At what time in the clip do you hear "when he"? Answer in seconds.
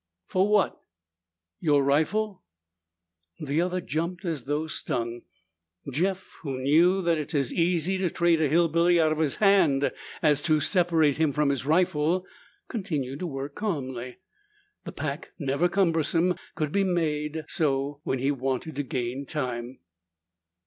18.03-18.31